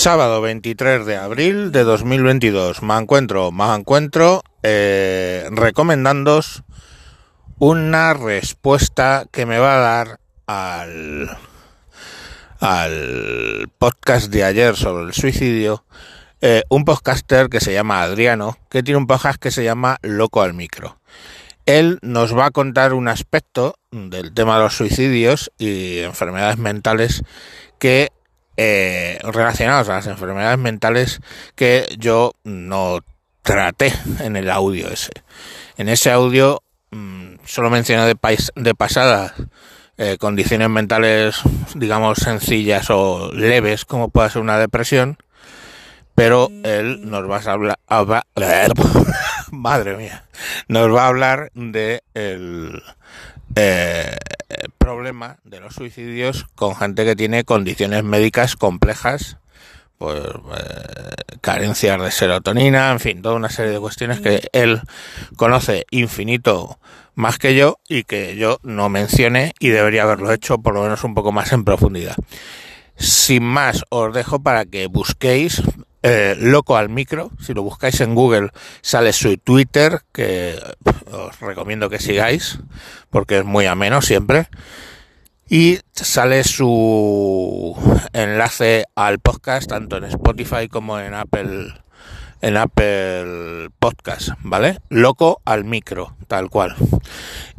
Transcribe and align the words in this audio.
Sábado 0.00 0.40
23 0.40 1.04
de 1.04 1.18
abril 1.18 1.72
de 1.72 1.84
2022. 1.84 2.82
Me 2.82 2.96
encuentro, 2.96 3.52
me 3.52 3.66
encuentro 3.74 4.42
eh, 4.62 5.46
recomendándos 5.50 6.62
una 7.58 8.14
respuesta 8.14 9.26
que 9.30 9.44
me 9.44 9.58
va 9.58 9.76
a 9.76 9.78
dar 9.78 10.20
al, 10.46 11.36
al 12.60 13.70
podcast 13.76 14.30
de 14.30 14.42
ayer 14.42 14.74
sobre 14.74 15.04
el 15.04 15.12
suicidio. 15.12 15.84
Eh, 16.40 16.62
un 16.70 16.86
podcaster 16.86 17.50
que 17.50 17.60
se 17.60 17.74
llama 17.74 18.00
Adriano, 18.00 18.56
que 18.70 18.82
tiene 18.82 18.96
un 18.96 19.06
podcast 19.06 19.38
que 19.38 19.50
se 19.50 19.64
llama 19.64 19.98
Loco 20.00 20.40
al 20.40 20.54
Micro. 20.54 20.98
Él 21.66 21.98
nos 22.00 22.34
va 22.34 22.46
a 22.46 22.50
contar 22.52 22.94
un 22.94 23.06
aspecto 23.06 23.74
del 23.90 24.32
tema 24.32 24.56
de 24.56 24.62
los 24.62 24.78
suicidios 24.78 25.52
y 25.58 25.98
enfermedades 25.98 26.56
mentales 26.56 27.22
que 27.78 28.08
eh, 28.62 29.18
relacionados 29.22 29.88
a 29.88 29.94
las 29.94 30.06
enfermedades 30.06 30.58
mentales 30.58 31.20
que 31.54 31.88
yo 31.98 32.34
no 32.44 32.98
traté 33.40 33.90
en 34.18 34.36
el 34.36 34.50
audio 34.50 34.90
ese. 34.90 35.12
En 35.78 35.88
ese 35.88 36.10
audio 36.10 36.62
mmm, 36.90 37.36
solo 37.46 37.70
mencioné 37.70 38.04
de, 38.04 38.18
de 38.56 38.74
pasada 38.74 39.34
eh, 39.96 40.18
condiciones 40.18 40.68
mentales, 40.68 41.40
digamos, 41.74 42.18
sencillas 42.18 42.90
o 42.90 43.32
leves, 43.32 43.86
como 43.86 44.10
puede 44.10 44.28
ser 44.28 44.42
una 44.42 44.58
depresión, 44.58 45.16
pero 46.14 46.50
él 46.62 47.08
nos 47.08 47.30
va 47.30 47.38
a 47.38 47.52
hablar, 47.52 47.78
hablar 47.86 48.72
madre 49.52 49.96
mía, 49.96 50.24
nos 50.68 50.94
va 50.94 51.04
a 51.04 51.08
hablar 51.08 51.50
de 51.54 52.02
el 52.12 52.82
eh, 53.56 54.18
problema 54.78 55.38
de 55.44 55.60
los 55.60 55.74
suicidios 55.74 56.46
con 56.54 56.74
gente 56.74 57.04
que 57.04 57.16
tiene 57.16 57.44
condiciones 57.44 58.04
médicas 58.04 58.56
complejas, 58.56 59.38
pues 59.98 60.20
eh, 60.24 61.36
carencias 61.40 62.00
de 62.00 62.10
serotonina, 62.10 62.90
en 62.90 63.00
fin, 63.00 63.22
toda 63.22 63.34
una 63.34 63.50
serie 63.50 63.72
de 63.72 63.80
cuestiones 63.80 64.20
que 64.20 64.48
él 64.52 64.80
conoce 65.36 65.86
infinito 65.90 66.78
más 67.14 67.38
que 67.38 67.54
yo 67.54 67.78
y 67.88 68.04
que 68.04 68.36
yo 68.36 68.58
no 68.62 68.88
mencione 68.88 69.52
y 69.58 69.68
debería 69.68 70.04
haberlo 70.04 70.32
hecho 70.32 70.58
por 70.58 70.74
lo 70.74 70.82
menos 70.82 71.04
un 71.04 71.14
poco 71.14 71.32
más 71.32 71.52
en 71.52 71.64
profundidad. 71.64 72.16
Sin 72.96 73.44
más, 73.44 73.84
os 73.90 74.12
dejo 74.14 74.42
para 74.42 74.64
que 74.64 74.86
busquéis 74.86 75.62
eh, 76.02 76.36
Loco 76.38 76.76
al 76.76 76.88
Micro. 76.88 77.30
Si 77.40 77.54
lo 77.54 77.62
buscáis 77.62 78.00
en 78.00 78.14
Google, 78.14 78.50
sale 78.80 79.12
su 79.12 79.36
Twitter, 79.38 80.00
que 80.12 80.58
os 81.12 81.38
recomiendo 81.40 81.90
que 81.90 81.98
sigáis, 81.98 82.58
porque 83.10 83.38
es 83.38 83.44
muy 83.44 83.66
ameno 83.66 84.02
siempre. 84.02 84.48
Y 85.48 85.80
sale 85.92 86.44
su 86.44 87.76
enlace 88.12 88.84
al 88.94 89.18
podcast, 89.18 89.68
tanto 89.68 89.96
en 89.96 90.04
Spotify 90.04 90.68
como 90.68 91.00
en 91.00 91.14
Apple 91.14 91.74
en 92.40 92.56
Apple 92.56 93.70
Podcast, 93.78 94.30
¿vale? 94.40 94.78
Loco 94.88 95.40
al 95.44 95.64
micro, 95.64 96.14
tal 96.26 96.48
cual. 96.50 96.74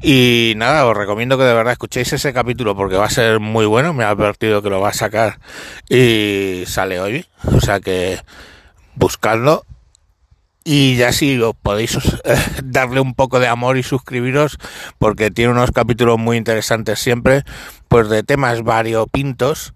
Y 0.00 0.54
nada, 0.56 0.86
os 0.86 0.96
recomiendo 0.96 1.36
que 1.36 1.44
de 1.44 1.54
verdad 1.54 1.72
escuchéis 1.72 2.12
ese 2.12 2.32
capítulo 2.32 2.76
porque 2.76 2.96
va 2.96 3.06
a 3.06 3.10
ser 3.10 3.40
muy 3.40 3.66
bueno. 3.66 3.92
Me 3.92 4.04
ha 4.04 4.10
advertido 4.10 4.62
que 4.62 4.70
lo 4.70 4.80
va 4.80 4.90
a 4.90 4.94
sacar 4.94 5.40
y 5.88 6.64
sale 6.66 7.00
hoy. 7.00 7.26
O 7.44 7.60
sea 7.60 7.80
que 7.80 8.20
buscadlo. 8.94 9.64
Y 10.64 10.96
ya 10.96 11.12
si 11.12 11.40
os 11.40 11.54
podéis 11.56 11.98
darle 12.62 13.00
un 13.00 13.14
poco 13.14 13.40
de 13.40 13.48
amor 13.48 13.78
y 13.78 13.82
suscribiros 13.82 14.58
porque 14.98 15.30
tiene 15.30 15.52
unos 15.52 15.70
capítulos 15.70 16.18
muy 16.18 16.36
interesantes 16.36 16.98
siempre, 16.98 17.42
pues 17.88 18.10
de 18.10 18.22
temas 18.22 18.62
variopintos 18.62 19.72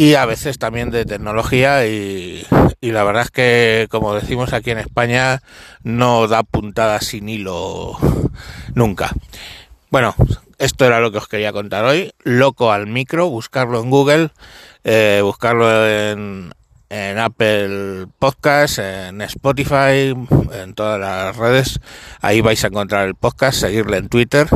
y 0.00 0.14
a 0.14 0.24
veces 0.24 0.58
también 0.58 0.90
de 0.90 1.04
tecnología 1.04 1.86
y, 1.86 2.42
la 2.80 3.04
verdad 3.04 3.24
es 3.24 3.30
que 3.30 3.86
como 3.90 4.14
decimos 4.14 4.54
aquí 4.54 4.70
en 4.70 4.78
España 4.78 5.42
no 5.82 6.26
da 6.26 6.42
puntada 6.42 7.02
sin 7.02 7.28
hilo 7.28 7.98
nunca. 8.74 9.10
Bueno, 9.90 10.14
esto 10.56 10.86
era 10.86 11.00
lo 11.00 11.12
que 11.12 11.18
os 11.18 11.28
quería 11.28 11.52
contar 11.52 11.84
hoy. 11.84 12.14
Loco 12.24 12.72
al 12.72 12.86
micro, 12.86 13.28
buscarlo 13.28 13.82
en 13.82 13.90
Google, 13.90 14.30
eh, 14.84 15.20
buscarlo 15.22 15.86
en, 15.86 16.54
en 16.90 17.18
Apple 17.18 18.08
Podcast, 18.18 18.80
en 18.80 19.22
Spotify, 19.22 20.12
en 20.52 20.74
todas 20.74 21.00
las 21.00 21.36
redes. 21.36 21.80
Ahí 22.20 22.40
vais 22.40 22.62
a 22.64 22.66
encontrar 22.66 23.06
el 23.06 23.14
podcast, 23.14 23.60
seguirle 23.60 23.96
en 23.96 24.08
Twitter. 24.08 24.48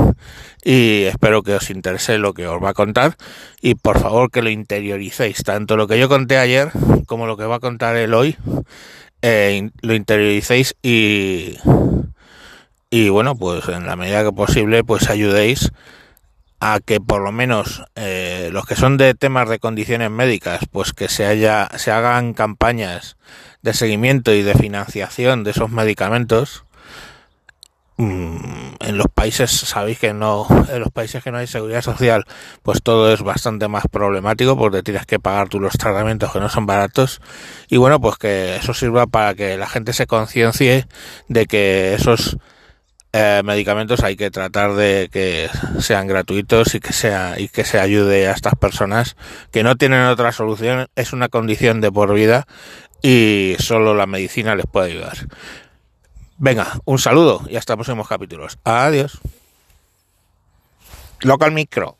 Y 0.64 1.04
espero 1.04 1.42
que 1.42 1.54
os 1.54 1.70
interese 1.70 2.18
lo 2.18 2.34
que 2.34 2.46
os 2.46 2.62
va 2.62 2.70
a 2.70 2.74
contar. 2.74 3.16
Y 3.62 3.76
por 3.76 4.00
favor 4.00 4.30
que 4.30 4.42
lo 4.42 4.50
interioricéis, 4.50 5.44
tanto 5.44 5.76
lo 5.76 5.86
que 5.86 5.98
yo 5.98 6.08
conté 6.08 6.36
ayer 6.36 6.72
como 7.06 7.26
lo 7.26 7.36
que 7.36 7.44
va 7.44 7.56
a 7.56 7.60
contar 7.60 7.96
él 7.96 8.12
hoy, 8.14 8.36
eh, 9.22 9.70
lo 9.80 9.94
interioricéis 9.94 10.74
y, 10.82 11.56
y 12.90 13.08
bueno, 13.10 13.36
pues 13.36 13.68
en 13.68 13.86
la 13.86 13.96
medida 13.96 14.24
que 14.24 14.32
posible 14.32 14.82
pues 14.84 15.08
ayudéis 15.08 15.70
a 16.60 16.80
que 16.80 16.98
por 16.98 17.22
lo 17.22 17.30
menos 17.30 17.84
eh, 18.44 18.50
los 18.50 18.66
que 18.66 18.76
son 18.76 18.96
de 18.96 19.14
temas 19.14 19.48
de 19.48 19.58
condiciones 19.58 20.10
médicas, 20.10 20.60
pues 20.70 20.92
que 20.92 21.08
se 21.08 21.26
haya, 21.26 21.68
se 21.76 21.90
hagan 21.90 22.34
campañas 22.34 23.16
de 23.62 23.74
seguimiento 23.74 24.34
y 24.34 24.42
de 24.42 24.54
financiación 24.54 25.44
de 25.44 25.52
esos 25.52 25.70
medicamentos. 25.70 26.64
Mm, 27.96 28.74
en 28.80 28.98
los 28.98 29.06
países 29.06 29.50
sabéis 29.50 30.00
que 30.00 30.12
no, 30.12 30.46
en 30.68 30.80
los 30.80 30.90
países 30.90 31.22
que 31.22 31.30
no 31.30 31.38
hay 31.38 31.46
seguridad 31.46 31.80
social, 31.80 32.24
pues 32.62 32.82
todo 32.82 33.12
es 33.12 33.22
bastante 33.22 33.68
más 33.68 33.84
problemático 33.90 34.58
porque 34.58 34.82
tienes 34.82 35.06
que 35.06 35.20
pagar 35.20 35.48
tú 35.48 35.60
los 35.60 35.74
tratamientos 35.74 36.32
que 36.32 36.40
no 36.40 36.48
son 36.48 36.66
baratos. 36.66 37.20
Y 37.68 37.76
bueno, 37.76 38.00
pues 38.00 38.16
que 38.16 38.56
eso 38.56 38.74
sirva 38.74 39.06
para 39.06 39.34
que 39.34 39.56
la 39.56 39.68
gente 39.68 39.92
se 39.92 40.06
conciencie 40.06 40.86
de 41.28 41.46
que 41.46 41.94
esos 41.94 42.36
eh, 43.16 43.42
medicamentos 43.44 44.02
hay 44.02 44.16
que 44.16 44.32
tratar 44.32 44.74
de 44.74 45.08
que 45.08 45.48
sean 45.78 46.08
gratuitos 46.08 46.74
y 46.74 46.80
que 46.80 46.92
sea 46.92 47.38
y 47.38 47.46
que 47.46 47.64
se 47.64 47.78
ayude 47.78 48.26
a 48.26 48.32
estas 48.32 48.56
personas 48.56 49.16
que 49.52 49.62
no 49.62 49.76
tienen 49.76 50.02
otra 50.06 50.32
solución 50.32 50.88
es 50.96 51.12
una 51.12 51.28
condición 51.28 51.80
de 51.80 51.92
por 51.92 52.12
vida 52.12 52.48
y 53.02 53.54
solo 53.60 53.94
la 53.94 54.06
medicina 54.06 54.56
les 54.56 54.66
puede 54.66 54.90
ayudar. 54.90 55.28
Venga 56.38 56.80
un 56.86 56.98
saludo 56.98 57.42
y 57.48 57.54
hasta 57.54 57.76
próximos 57.76 58.08
capítulos. 58.08 58.58
Adiós. 58.64 59.20
Local 61.20 61.52
micro 61.52 61.96